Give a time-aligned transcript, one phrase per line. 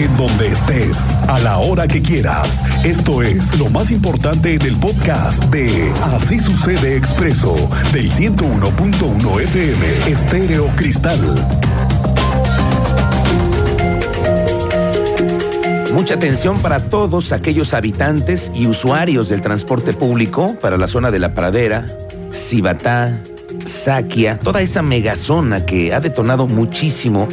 [0.00, 0.96] En donde estés,
[1.28, 2.48] a la hora que quieras.
[2.86, 7.54] Esto es lo más importante en el podcast de Así sucede expreso
[7.92, 11.20] del 101.1 FM Estéreo Cristal.
[15.92, 21.18] Mucha atención para todos aquellos habitantes y usuarios del transporte público para la zona de
[21.18, 21.84] la pradera,
[22.32, 23.20] Cibatá,
[23.66, 27.28] Saquia, toda esa megazona que ha detonado muchísimo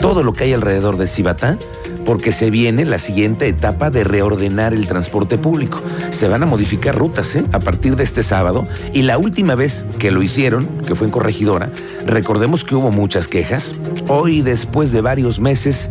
[0.00, 1.58] todo lo que hay alrededor de Cibatá,
[2.04, 5.80] porque se viene la siguiente etapa de reordenar el transporte público.
[6.10, 7.44] Se van a modificar rutas ¿eh?
[7.52, 11.12] a partir de este sábado y la última vez que lo hicieron, que fue en
[11.12, 11.70] Corregidora,
[12.06, 13.74] recordemos que hubo muchas quejas.
[14.08, 15.90] Hoy, después de varios meses,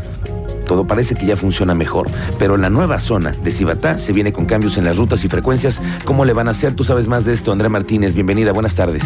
[0.66, 2.08] todo parece que ya funciona mejor,
[2.38, 5.82] pero la nueva zona de Cibatá se viene con cambios en las rutas y frecuencias.
[6.06, 6.76] ¿Cómo le van a hacer?
[6.76, 8.14] Tú sabes más de esto, Andrea Martínez.
[8.14, 9.04] Bienvenida, buenas tardes.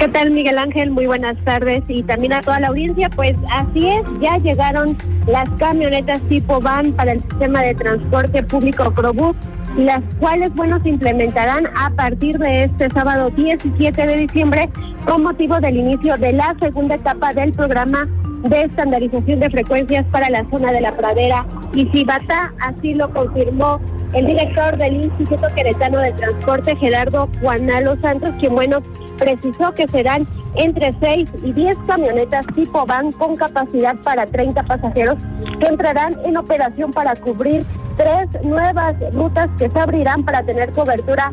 [0.00, 0.90] ¿Qué tal, Miguel Ángel?
[0.92, 3.10] Muy buenas tardes y también a toda la audiencia.
[3.10, 8.90] Pues así es, ya llegaron las camionetas tipo van para el sistema de transporte público
[8.94, 9.36] Crobús,
[9.76, 14.70] las cuales, bueno, se implementarán a partir de este sábado 17 de diciembre
[15.04, 18.08] con motivo del inicio de la segunda etapa del programa
[18.42, 21.46] de estandarización de frecuencias para la zona de la pradera.
[21.74, 23.80] Y Cibata, así lo confirmó
[24.12, 28.80] el director del Instituto Queretano de Transporte, Gerardo Juanalo Santos, quien bueno,
[29.18, 35.16] precisó que serán entre 6 y 10 camionetas tipo van con capacidad para 30 pasajeros
[35.60, 37.64] que entrarán en operación para cubrir
[37.96, 41.32] tres nuevas rutas que se abrirán para tener cobertura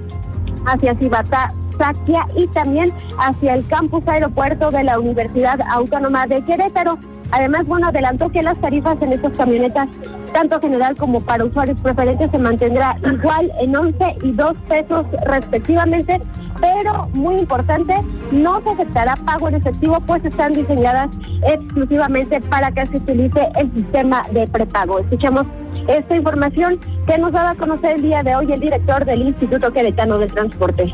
[0.65, 6.97] hacia Cibata, Saquia y también hacia el campus aeropuerto de la Universidad Autónoma de Querétaro.
[7.31, 9.89] Además, bueno, adelantó que las tarifas en estas camionetas,
[10.31, 16.21] tanto general como para usuarios preferentes, se mantendrá igual en 11 y 2 pesos respectivamente,
[16.61, 17.95] pero muy importante,
[18.31, 21.09] no se aceptará pago en efectivo, pues están diseñadas
[21.47, 24.99] exclusivamente para que se utilice el sistema de prepago.
[24.99, 25.45] Escuchamos
[25.87, 29.71] esta información que nos daba a conocer el día de hoy el director del Instituto
[29.71, 30.93] Queretano de Transporte.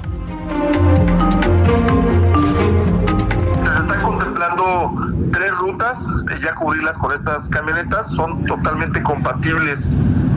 [3.63, 4.93] Se están contemplando
[5.31, 5.97] tres rutas,
[6.31, 9.79] eh, ya cubrirlas con estas camionetas, son totalmente compatibles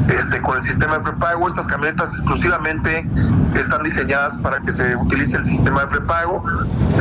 [0.09, 1.49] este, con el sistema de prepago.
[1.49, 3.09] Estas camionetas exclusivamente
[3.55, 6.45] están diseñadas para que se utilice el sistema de prepago,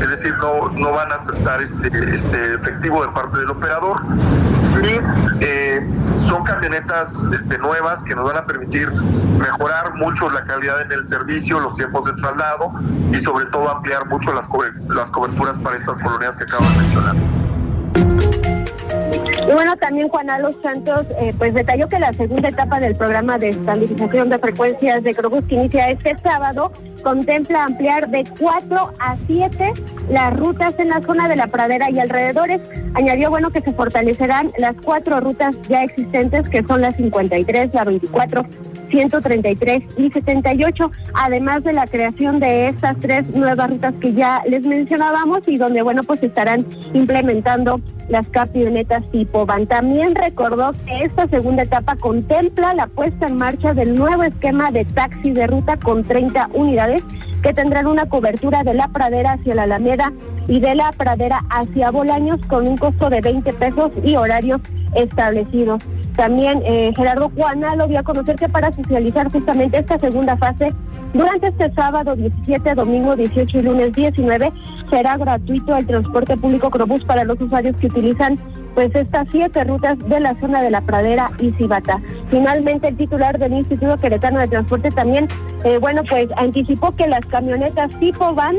[0.01, 4.01] es decir, no, no van a aceptar este, este efectivo de parte del operador.
[4.81, 4.99] Y
[5.39, 5.87] eh,
[6.27, 7.13] son camionetas
[7.59, 12.05] nuevas que nos van a permitir mejorar mucho la calidad en el servicio, los tiempos
[12.05, 12.71] de traslado
[13.11, 14.45] y sobre todo ampliar mucho las,
[14.89, 17.15] las coberturas para estas colonias que acabo de mencionar.
[19.47, 23.37] Y bueno, también Juan Alos Santos eh, pues detalló que la segunda etapa del programa
[23.37, 26.71] de estabilización de frecuencias de Crobus que inicia este sábado
[27.05, 29.73] contempla ampliar de 4 a 7
[30.09, 32.61] las rutas en la zona de la pradera y alrededores.
[32.95, 37.83] Añadió bueno que se fortalecerán las cuatro rutas ya existentes que son las 53, la
[37.83, 38.43] 24,
[38.89, 44.65] 133 y 78, además de la creación de estas tres nuevas rutas que ya les
[44.65, 49.67] mencionábamos y donde, bueno, pues estarán implementando las camionetas tipo van.
[49.67, 54.85] También recordó que esta segunda etapa contempla la puesta en marcha del nuevo esquema de
[54.85, 56.94] taxi de ruta con 30 unidades
[57.41, 60.11] que tendrán una cobertura de la pradera hacia la Alameda
[60.47, 64.61] y de la pradera hacia Bolaños con un costo de 20 pesos y horarios
[64.95, 65.81] establecidos.
[66.15, 70.73] También eh, Gerardo Juana lo dio a conocer que para socializar justamente esta segunda fase,
[71.13, 74.51] durante este sábado 17, domingo 18 y lunes 19,
[74.89, 78.39] será gratuito el transporte público Crobús para los usuarios que utilizan
[78.75, 82.01] pues estas siete rutas de la zona de la Pradera y Cibata.
[82.29, 85.27] Finalmente, el titular del Instituto Queretano de Transporte también,
[85.63, 88.57] eh, bueno, pues anticipó que las camionetas tipo van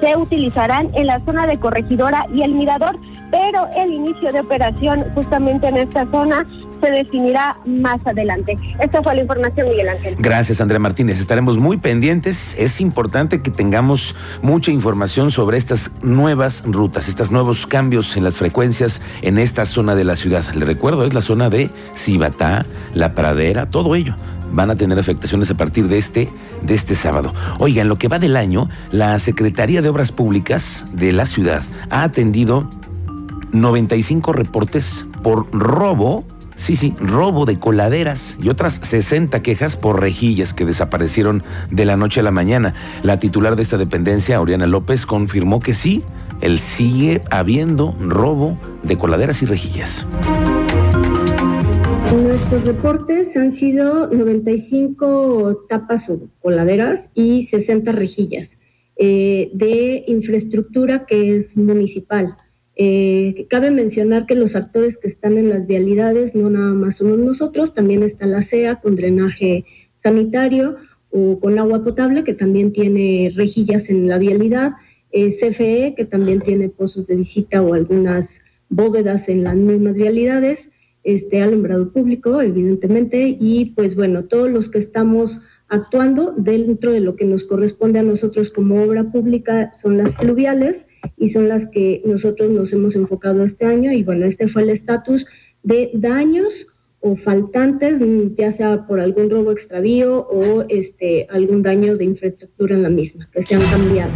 [0.00, 2.98] se utilizarán en la zona de Corregidora y el Mirador,
[3.30, 6.46] pero el inicio de operación justamente en esta zona
[6.80, 8.56] se definirá más adelante.
[8.80, 10.16] Esta fue la información, Miguel Ángel.
[10.18, 11.18] Gracias, Andrea Martínez.
[11.20, 12.54] Estaremos muy pendientes.
[12.58, 18.36] Es importante que tengamos mucha información sobre estas nuevas rutas, estos nuevos cambios en las
[18.36, 20.44] frecuencias en esta zona de la ciudad.
[20.54, 24.14] Le recuerdo, es la zona de Cibatá, La Pradera, todo ello
[24.52, 26.30] van a tener afectaciones a partir de este,
[26.62, 27.34] de este sábado.
[27.58, 31.62] Oiga, en lo que va del año, la Secretaría de Obras Públicas de la ciudad
[31.90, 32.70] ha atendido
[33.52, 36.24] 95 reportes por robo,
[36.56, 41.96] sí, sí, robo de coladeras y otras 60 quejas por rejillas que desaparecieron de la
[41.96, 42.74] noche a la mañana.
[43.02, 46.02] La titular de esta dependencia, Oriana López, confirmó que sí,
[46.40, 50.06] él sigue habiendo robo de coladeras y rejillas.
[52.22, 58.48] Nuestros reportes han sido 95 tapas o coladeras y 60 rejillas
[58.96, 62.36] eh, de infraestructura que es municipal.
[62.78, 67.72] Eh, cabe mencionar que los actores que están en las vialidades no nada más nosotros,
[67.72, 69.64] también está la CEA con drenaje
[70.02, 70.76] sanitario
[71.10, 74.72] o con agua potable que también tiene rejillas en la vialidad,
[75.10, 78.28] eh, CFE que también tiene pozos de visita o algunas
[78.68, 80.68] bóvedas en las mismas vialidades,
[81.02, 87.16] este alumbrado público evidentemente y pues bueno, todos los que estamos actuando dentro de lo
[87.16, 90.85] que nos corresponde a nosotros como obra pública son las fluviales
[91.16, 94.70] y son las que nosotros nos hemos enfocado este año y bueno, este fue el
[94.70, 95.26] estatus
[95.62, 96.66] de daños
[97.00, 97.94] o faltantes,
[98.36, 103.28] ya sea por algún robo extravío o este algún daño de infraestructura en la misma,
[103.32, 104.10] que se han cambiado.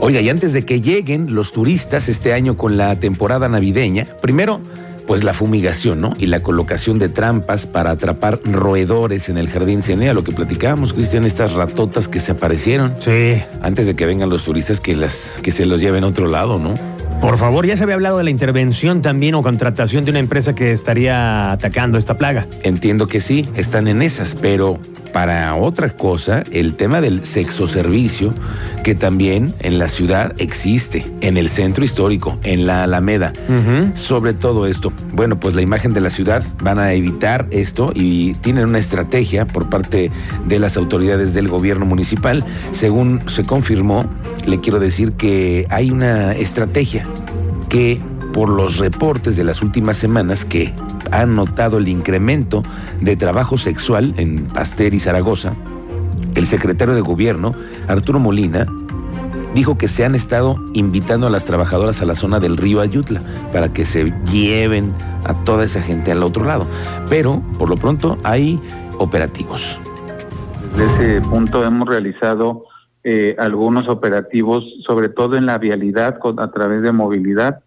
[0.00, 4.60] Oiga, y antes de que lleguen los turistas este año con la temporada navideña, primero
[5.06, 6.12] pues la fumigación, ¿no?
[6.18, 10.92] Y la colocación de trampas para atrapar roedores en el jardín Cenea, lo que platicábamos,
[10.92, 12.94] Cristian, estas ratotas que se aparecieron.
[12.98, 13.42] Sí.
[13.62, 16.58] Antes de que vengan los turistas que las que se los lleven a otro lado,
[16.58, 16.74] ¿no?
[17.20, 20.54] Por favor, ya se había hablado de la intervención también o contratación de una empresa
[20.54, 22.46] que estaría atacando esta plaga.
[22.62, 24.78] Entiendo que sí, están en esas, pero
[25.16, 28.34] para otra cosa, el tema del sexo servicio,
[28.84, 33.32] que también en la ciudad existe, en el centro histórico, en la Alameda.
[33.94, 38.34] Sobre todo esto, bueno, pues la imagen de la ciudad van a evitar esto y
[38.34, 40.10] tienen una estrategia por parte
[40.46, 42.44] de las autoridades del gobierno municipal.
[42.72, 44.04] Según se confirmó,
[44.44, 47.06] le quiero decir que hay una estrategia
[47.68, 48.00] que
[48.32, 50.74] por los reportes de las últimas semanas que
[51.10, 52.62] han notado el incremento
[53.00, 55.54] de trabajo sexual en Pasteur y Zaragoza,
[56.34, 57.54] el secretario de gobierno,
[57.88, 58.66] Arturo Molina,
[59.54, 63.22] dijo que se han estado invitando a las trabajadoras a la zona del río Ayutla
[63.52, 64.92] para que se lleven
[65.24, 66.66] a toda esa gente al otro lado.
[67.08, 68.60] Pero, por lo pronto, hay
[68.98, 69.80] operativos.
[70.76, 72.64] Desde ese punto hemos realizado
[73.08, 77.60] eh, algunos operativos, sobre todo en la vialidad, a través de movilidad,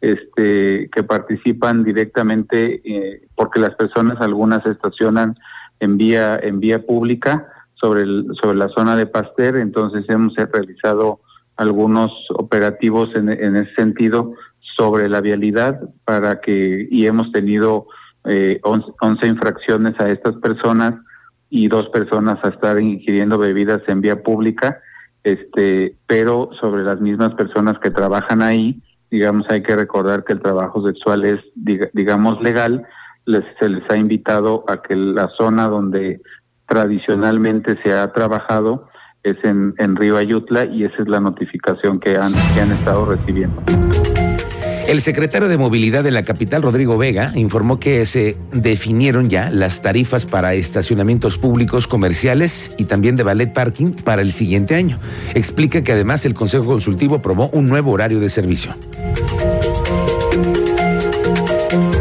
[0.00, 5.36] este, que participan directamente, eh, porque las personas algunas estacionan
[5.80, 11.20] en vía, en vía pública sobre, el, sobre la zona de Pasteur, entonces hemos realizado
[11.56, 14.32] algunos operativos en, en ese sentido
[14.76, 17.86] sobre la vialidad para que, y hemos tenido
[18.24, 20.94] eh, 11, infracciones a estas personas
[21.50, 24.80] y dos personas a estar ingiriendo bebidas en vía pública,
[25.24, 30.40] este, pero sobre las mismas personas que trabajan ahí, digamos, hay que recordar que el
[30.40, 32.86] trabajo sexual es, digamos, legal,
[33.24, 36.20] les, se les ha invitado a que la zona donde
[36.66, 38.88] tradicionalmente se ha trabajado
[39.22, 43.06] es en, en Río Ayutla y esa es la notificación que han, que han estado
[43.06, 43.60] recibiendo.
[44.86, 49.82] El secretario de Movilidad de la capital, Rodrigo Vega, informó que se definieron ya las
[49.82, 55.00] tarifas para estacionamientos públicos comerciales y también de ballet parking para el siguiente año.
[55.34, 58.76] Explica que además el Consejo Consultivo aprobó un nuevo horario de servicio.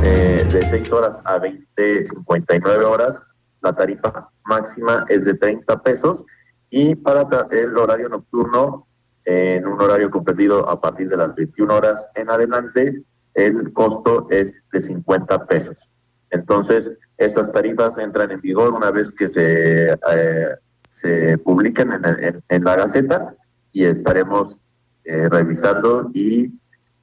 [0.03, 3.19] Eh, de 6 horas a 20.59 horas,
[3.61, 6.23] la tarifa máxima es de 30 pesos
[6.69, 8.85] y para el horario nocturno
[9.25, 14.55] en un horario comprendido a partir de las 21 horas en adelante, el costo es
[14.71, 15.91] de 50 pesos.
[16.29, 20.47] Entonces, estas tarifas entran en vigor una vez que se, eh,
[20.87, 23.35] se publiquen en, en, la Gaceta
[23.71, 24.59] y estaremos
[25.03, 26.51] eh, revisando y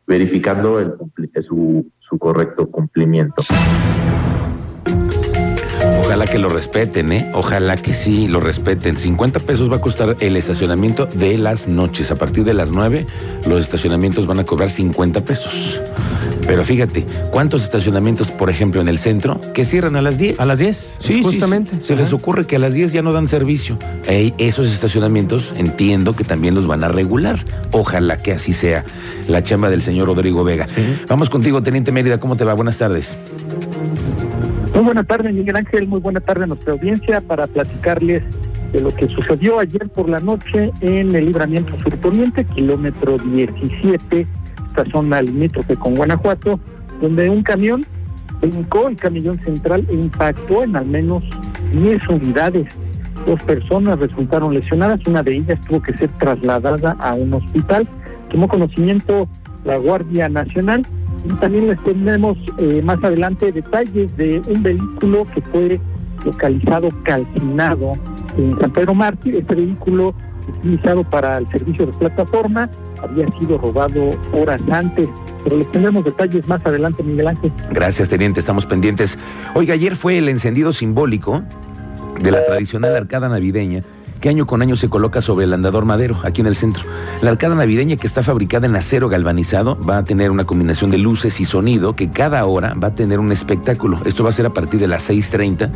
[0.07, 0.95] verificando el,
[1.43, 3.43] su, su correcto cumplimiento.
[5.99, 7.31] Ojalá que lo respeten, ¿eh?
[7.33, 8.97] Ojalá que sí lo respeten.
[8.97, 12.11] 50 pesos va a costar el estacionamiento de las noches.
[12.11, 13.07] A partir de las 9,
[13.47, 15.81] los estacionamientos van a cobrar 50 pesos.
[16.47, 20.41] Pero fíjate, ¿cuántos estacionamientos, por ejemplo, en el centro, que cierran a las 10?
[20.41, 20.97] ¿A las 10?
[20.99, 21.81] Sí, justamente.
[21.81, 23.79] Se les ocurre que a las 10 ya no dan servicio.
[24.07, 27.45] esos estacionamientos entiendo que también los van a regular.
[27.71, 28.85] Ojalá que así sea
[29.29, 30.67] la chamba del señor Rodrigo Vega.
[31.09, 32.19] Vamos contigo, Teniente Mérida.
[32.19, 32.55] ¿Cómo te va?
[32.55, 33.17] Buenas tardes.
[34.75, 35.87] Muy buena tarde, Miguel Ángel.
[35.87, 38.23] Muy buena tarde a nuestra audiencia para platicarles
[38.73, 44.27] de lo que sucedió ayer por la noche en el libramiento surponiente, kilómetro 17,
[44.69, 46.59] esta zona limítrofe con Guanajuato,
[47.03, 47.85] donde un camión
[48.41, 51.23] brincó el camellón central e impactó en al menos
[51.75, 52.67] 10 unidades.
[53.27, 57.87] Dos personas resultaron lesionadas, una de ellas tuvo que ser trasladada a un hospital.
[58.31, 59.29] Tomó conocimiento
[59.65, 60.87] la Guardia Nacional
[61.25, 65.81] y también les tenemos eh, más adelante detalles de un vehículo que fue
[66.25, 67.95] localizado calcinado
[68.37, 69.37] en San Pedro Mártir.
[69.37, 70.15] Este vehículo
[70.49, 72.69] utilizado para el servicio de plataforma
[73.03, 75.09] había sido robado horas antes.
[75.45, 77.53] Pero les tendremos detalles más adelante, Miguel Ángel.
[77.71, 78.41] Gracias, teniente.
[78.41, 79.19] Estamos pendientes.
[79.55, 81.43] Oiga, ayer fue el encendido simbólico
[82.21, 83.83] de la tradicional arcada navideña
[84.23, 86.85] que año con año se coloca sobre el andador madero, aquí en el centro.
[87.23, 90.99] La arcada navideña que está fabricada en acero galvanizado va a tener una combinación de
[90.99, 93.99] luces y sonido que cada hora va a tener un espectáculo.
[94.05, 95.71] Esto va a ser a partir de las 6.30,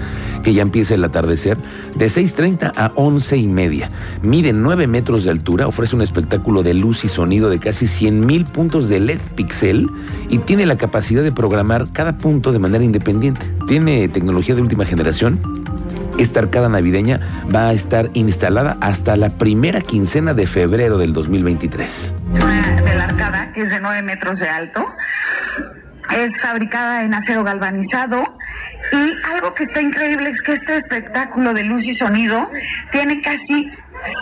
[0.44, 1.58] que ya empieza el atardecer,
[1.96, 3.90] de 6.30 a 11 y media.
[4.22, 8.24] Mide 9 metros de altura, ofrece un espectáculo de luz y sonido de casi 100
[8.24, 9.90] mil puntos de LED pixel
[10.30, 13.52] y tiene la capacidad de programar cada punto de manera independiente.
[13.66, 15.65] Tiene tecnología de última generación
[16.18, 17.20] esta arcada navideña
[17.54, 22.14] va a estar instalada hasta la primera quincena de febrero del 2023.
[22.32, 24.86] Una de la arcada, que es de 9 metros de alto,
[26.14, 28.24] es fabricada en acero galvanizado.
[28.92, 32.48] Y algo que está increíble es que este espectáculo de luz y sonido
[32.92, 33.72] tiene casi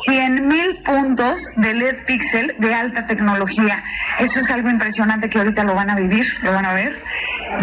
[0.05, 3.83] 100 mil puntos de LED pixel de alta tecnología.
[4.19, 7.03] Eso es algo impresionante que ahorita lo van a vivir, lo van a ver.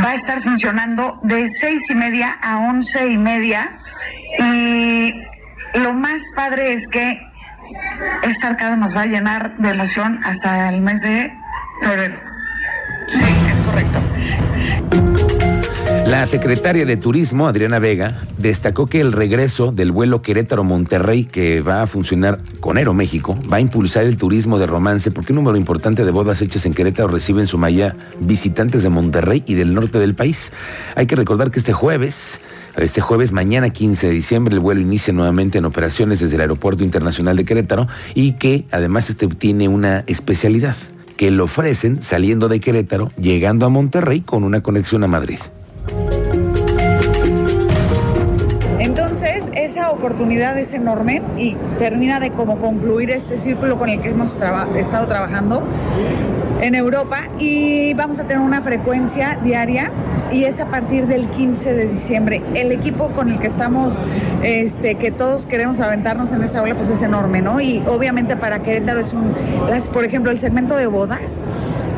[0.04, 3.78] Va a estar funcionando de seis y media a once y media
[4.40, 5.14] y
[5.80, 7.22] lo más padre es que
[8.24, 11.32] esta arcada nos va a llenar de emoción hasta el mes de
[11.82, 12.16] febrero.
[13.08, 13.22] Sí,
[13.54, 14.00] es correcto.
[16.12, 21.84] La secretaria de Turismo, Adriana Vega, destacó que el regreso del vuelo Querétaro-Monterrey, que va
[21.84, 26.04] a funcionar con Aeroméxico, va a impulsar el turismo de romance, porque un número importante
[26.04, 30.14] de bodas hechas en Querétaro reciben su malla visitantes de Monterrey y del norte del
[30.14, 30.52] país.
[30.96, 32.42] Hay que recordar que este jueves
[32.78, 36.84] este jueves, mañana 15 de diciembre, el vuelo inicia nuevamente en operaciones desde el Aeropuerto
[36.84, 40.76] Internacional de Querétaro y que además este tiene una especialidad,
[41.18, 45.40] que lo ofrecen saliendo de Querétaro, llegando a Monterrey con una conexión a Madrid.
[48.80, 54.10] Entonces, esa oportunidad es enorme y termina de como concluir este círculo con el que
[54.10, 54.36] hemos
[54.76, 55.64] estado trabajando
[56.62, 59.92] en Europa y vamos a tener una frecuencia diaria
[60.32, 62.42] y es a partir del 15 de diciembre.
[62.54, 64.00] El equipo con el que estamos,
[64.44, 67.60] este, que todos queremos aventarnos en esa ola, pues es enorme, ¿no?
[67.60, 69.34] Y obviamente para Querétaro es un,
[69.70, 71.42] las, por ejemplo, el segmento de bodas,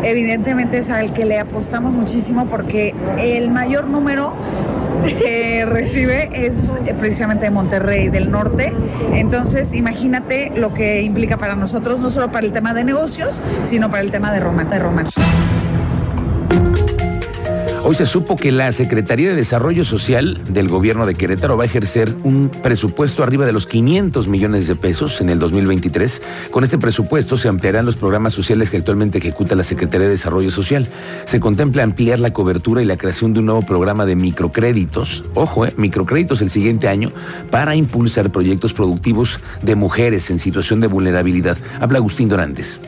[0.04, 4.34] evidentemente es al que le apostamos muchísimo porque el mayor número
[5.04, 6.56] que recibe es
[7.00, 8.74] precisamente de Monterrey del Norte.
[9.14, 13.90] Entonces, imagínate lo que implica para nosotros, no solo para el tema de negocios, sino
[13.90, 14.74] para el tema de romance.
[14.74, 15.22] De romance.
[17.86, 21.66] Hoy se supo que la Secretaría de Desarrollo Social del gobierno de Querétaro va a
[21.66, 26.22] ejercer un presupuesto arriba de los 500 millones de pesos en el 2023.
[26.50, 30.50] Con este presupuesto se ampliarán los programas sociales que actualmente ejecuta la Secretaría de Desarrollo
[30.50, 30.88] Social.
[31.26, 35.66] Se contempla ampliar la cobertura y la creación de un nuevo programa de microcréditos, ojo,
[35.66, 37.12] eh, microcréditos el siguiente año,
[37.52, 41.58] para impulsar proyectos productivos de mujeres en situación de vulnerabilidad.
[41.82, 42.80] Habla Agustín Dorantes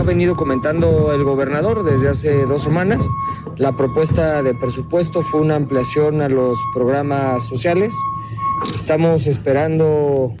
[0.00, 3.06] ha venido comentando el gobernador desde hace dos semanas.
[3.58, 7.92] La propuesta de presupuesto fue una ampliación a los programas sociales.
[8.74, 10.34] Estamos esperando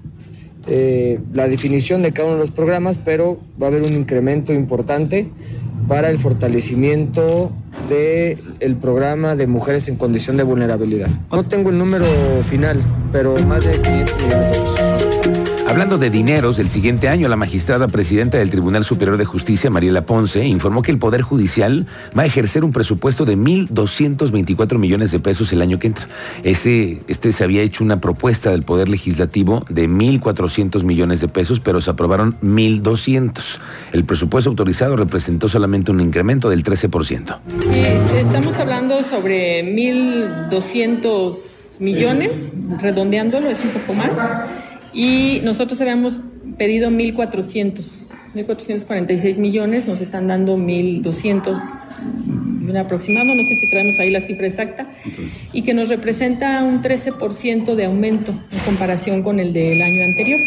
[0.66, 4.54] eh, la definición de cada uno de los programas, pero va a haber un incremento
[4.54, 5.30] importante
[5.88, 7.52] para el fortalecimiento
[7.90, 11.10] del el programa de mujeres en condición de vulnerabilidad.
[11.30, 12.06] No tengo el número
[12.44, 12.80] final,
[13.12, 14.99] pero más de 500 millones de pesos.
[15.70, 20.04] Hablando de dineros, el siguiente año la magistrada presidenta del Tribunal Superior de Justicia, Mariela
[20.04, 21.86] Ponce, informó que el Poder Judicial
[22.18, 26.08] va a ejercer un presupuesto de 1.224 millones de pesos el año que entra.
[26.42, 31.60] Ese, este se había hecho una propuesta del Poder Legislativo de 1.400 millones de pesos,
[31.60, 33.60] pero se aprobaron 1.200.
[33.92, 37.38] El presupuesto autorizado representó solamente un incremento del 13%.
[37.60, 37.84] Sí,
[38.16, 44.10] estamos hablando sobre 1.200 millones, redondeándolo es un poco más
[44.92, 46.20] y nosotros habíamos
[46.58, 48.04] pedido 1.400,
[48.34, 51.58] 1.446 millones, nos están dando 1.200
[52.70, 54.86] un aproximado, no sé si traemos ahí la cifra exacta,
[55.52, 60.40] y que nos representa un 13% de aumento en comparación con el del año anterior,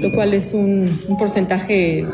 [0.00, 2.04] lo cual es un, un porcentaje...